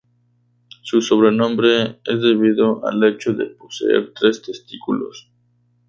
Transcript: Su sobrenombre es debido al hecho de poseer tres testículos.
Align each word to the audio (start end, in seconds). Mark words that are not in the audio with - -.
Su 0.81 0.99
sobrenombre 1.03 1.99
es 2.05 2.21
debido 2.23 2.83
al 2.87 3.03
hecho 3.03 3.33
de 3.35 3.45
poseer 3.45 4.11
tres 4.19 4.41
testículos. 4.41 5.29